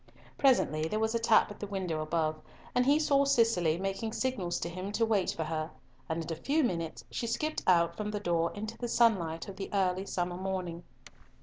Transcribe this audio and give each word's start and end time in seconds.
Presently 0.35 0.87
there 0.87 0.97
was 0.99 1.13
a 1.13 1.19
tap 1.19 1.51
at 1.51 1.59
the 1.59 1.67
window 1.67 2.01
above, 2.01 2.41
and 2.73 2.87
he 2.87 2.97
saw 2.97 3.23
Cicely 3.23 3.77
making 3.77 4.13
signals 4.13 4.59
to 4.61 4.67
him 4.67 4.91
to 4.93 5.05
wait 5.05 5.29
for 5.37 5.43
her, 5.43 5.69
and 6.09 6.23
in 6.25 6.33
a 6.35 6.41
few 6.41 6.63
minutes 6.63 7.05
she 7.11 7.27
skipped 7.27 7.61
out 7.67 7.95
from 7.97 8.09
the 8.09 8.19
door 8.19 8.51
into 8.55 8.75
the 8.79 8.87
sunlight 8.87 9.47
of 9.47 9.57
the 9.57 9.69
early 9.71 10.07
summer 10.07 10.37
morning. 10.37 10.81